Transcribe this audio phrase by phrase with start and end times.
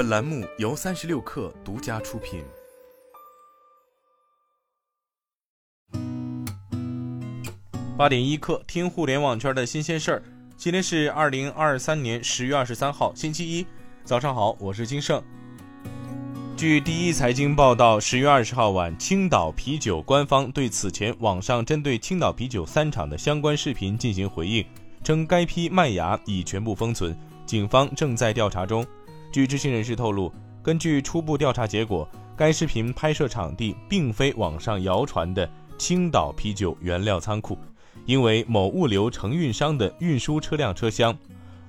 [0.00, 2.42] 本栏目由三十六氪独家出品。
[7.98, 10.22] 八点一刻，听互联网圈的新鲜事儿。
[10.56, 13.66] 今天是二零二三年十月二十三号，星期一，
[14.02, 15.22] 早上好，我是金盛。
[16.56, 24.64] 据第一财经报道，十月二十号晚，青岛啤酒官方对此前网上针对青岛啤酒三厂的相关视频进行回应，
[25.04, 27.14] 称该批麦芽已全部封存，
[27.44, 28.82] 警方正在调查中。
[29.32, 35.48] 据知情人士透露，根据初步调查结果，该视频拍摄场地并非网上谣传的
[35.78, 37.56] 青岛啤酒原料仓库。
[38.06, 41.16] 因为某物流承运商的运输车辆车厢，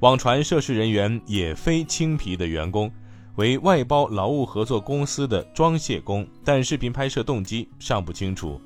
[0.00, 2.90] 网传涉事人员也非青皮的员工，
[3.34, 8.58] 为外包劳务合作公司的装卸工，但视频拍摄动机尚不清楚。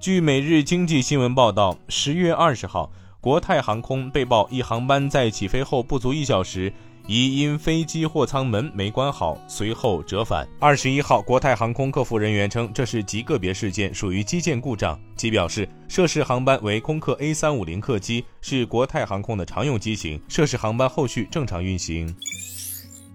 [0.00, 2.90] 据每日经济新闻报道，十月二十号，
[3.20, 6.72] 国泰航空被曝一航班在起飞后不足一小时。
[7.10, 10.46] 疑因飞机货舱门没关好，随后折返。
[10.60, 15.00] 二十一号，国泰航空客服人员称这是极个别事件，属于机件故障。
[15.16, 22.14] 其表示，涉事航班为空客 A 三五零客机，是国泰航空的常用机型，涉事航班后续正常运行。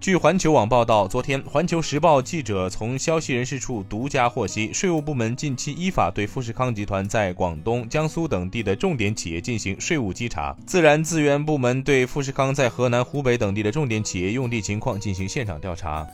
[0.03, 10.53] 据环球网报道，昨天，环球时报记者从消息人士处独家获悉，税务部门近期依法对富士康集团在广东、江苏等地的重点企业进行税务稽查。
[10.67, 16.05] 自然资源部门对富士康在河南、湖北等地的重点企业用地情况进行现场调查。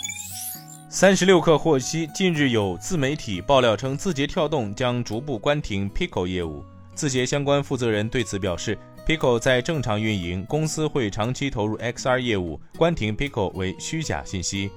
[0.88, 6.64] 三十六氪获悉，近日有自媒体爆料称，字节跳动将逐步关停 Pico 业务。
[6.94, 8.78] 字节相关负责人对此表示。
[9.10, 14.70] Pico 在正常运营，公司会长期投入 XR 业务，关停 Pico 为虚假信息。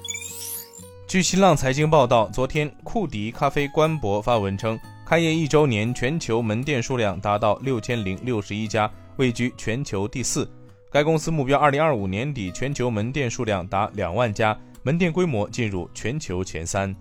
[1.07, 10.51] 据新浪财经报道，昨天库迪咖啡官博发文称，开业一周年，全球门店数量达到六千零六十一家，位居全球第四。
[10.91, 16.97] 该公司目标二零二五年底全球门店数量达两万家，门店规模进入全球前三。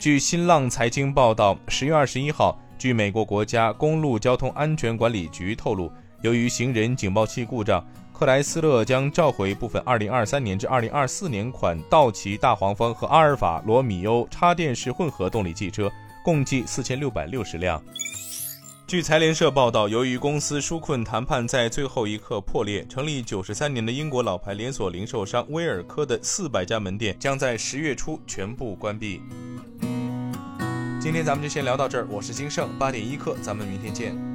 [0.00, 5.88] 据新浪财经报道，十月二十一号，据美国国家公路交通安全管理局透露。
[6.22, 15.90] 由于行人警报器故障，克莱斯勒将召回部分2023年至2024年款道奇大黄蜂和阿尔法罗密欧插电式混合动力汽车，
[16.24, 17.82] 共计4660辆。
[18.86, 29.20] 据财联社报道，由于公司纾困谈判在最后一刻破裂，成立93年的英国老牌连锁零售商威尔科的400家门店将在十月初全部关闭。
[31.00, 34.31] 今天咱们就先聊到这儿，我是金盛八点一刻，咱们明天见。